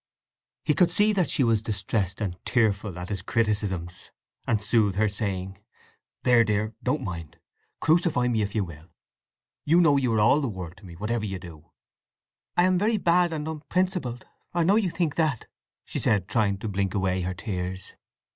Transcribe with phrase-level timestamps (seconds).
[0.65, 4.09] He could see that she was distressed and tearful at his criticisms,
[4.47, 5.59] and soothed her, saying:
[6.23, 7.37] "There, dear; don't mind!
[7.79, 8.87] Crucify me, if you will!
[9.63, 11.69] You know you are all the world to me, whatever you do!"
[12.57, 15.45] "I am very bad and unprincipled—I know you think that!"
[15.85, 17.93] she said, trying to blink away her tears.